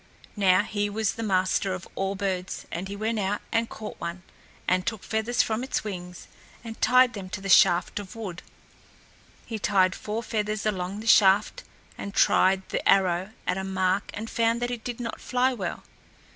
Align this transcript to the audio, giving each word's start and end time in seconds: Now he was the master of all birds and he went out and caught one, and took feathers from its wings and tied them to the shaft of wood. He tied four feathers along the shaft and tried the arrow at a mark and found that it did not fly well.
Now 0.35 0.63
he 0.63 0.89
was 0.89 1.13
the 1.13 1.21
master 1.21 1.75
of 1.75 1.87
all 1.93 2.15
birds 2.15 2.65
and 2.71 2.87
he 2.87 2.95
went 2.95 3.19
out 3.19 3.39
and 3.51 3.69
caught 3.69 3.99
one, 3.99 4.23
and 4.67 4.83
took 4.83 5.03
feathers 5.03 5.43
from 5.43 5.63
its 5.63 5.83
wings 5.83 6.27
and 6.63 6.81
tied 6.81 7.13
them 7.13 7.29
to 7.29 7.39
the 7.39 7.49
shaft 7.49 7.99
of 7.99 8.15
wood. 8.15 8.41
He 9.45 9.59
tied 9.59 9.93
four 9.93 10.23
feathers 10.23 10.65
along 10.65 11.01
the 11.01 11.05
shaft 11.05 11.63
and 11.99 12.15
tried 12.15 12.67
the 12.69 12.83
arrow 12.89 13.29
at 13.45 13.59
a 13.59 13.63
mark 13.63 14.09
and 14.15 14.27
found 14.27 14.59
that 14.63 14.71
it 14.71 14.83
did 14.83 14.99
not 14.99 15.21
fly 15.21 15.53
well. 15.53 15.83